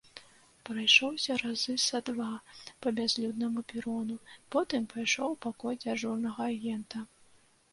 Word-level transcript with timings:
Прайшоўся 0.67 1.35
разы 1.41 1.75
са 1.87 1.99
два 2.07 2.29
па 2.85 2.93
бязлюднаму 3.01 3.61
перону, 3.73 4.15
потым 4.57 4.89
пайшоў 4.95 5.29
у 5.37 5.39
пакой 5.49 5.73
дзяжурнага 5.85 6.41
агента. 6.57 6.97